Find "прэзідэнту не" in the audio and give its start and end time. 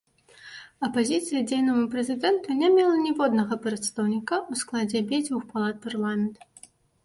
1.91-2.71